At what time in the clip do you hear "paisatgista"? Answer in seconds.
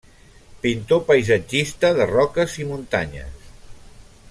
1.09-1.93